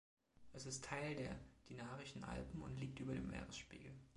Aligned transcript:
Es 0.51 0.65
ist 0.65 0.85
Teil 0.85 1.13
der 1.15 1.29
Dinarischen 1.69 2.23
Alpen 2.23 2.63
und 2.63 2.79
liegt 2.79 2.99
über 3.01 3.13
dem 3.13 3.27
Meeresspiegel. 3.27 3.93